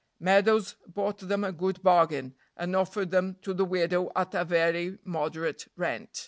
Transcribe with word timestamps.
Meadows 0.19 0.77
bought 0.87 1.19
them 1.19 1.43
a 1.43 1.51
good 1.51 1.83
bargain, 1.83 2.33
and 2.57 2.75
offered 2.75 3.11
them 3.11 3.35
to 3.43 3.53
the 3.53 3.65
widow 3.65 4.11
at 4.15 4.33
a 4.33 4.43
very 4.43 4.97
moderate 5.03 5.67
rent. 5.75 6.19